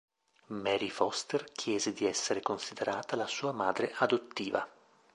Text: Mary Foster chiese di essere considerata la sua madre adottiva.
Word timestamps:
Mary 0.47 0.89
Foster 0.89 1.43
chiese 1.51 1.93
di 1.93 2.07
essere 2.07 2.41
considerata 2.41 3.15
la 3.15 3.27
sua 3.27 3.51
madre 3.51 3.93
adottiva. 3.97 4.67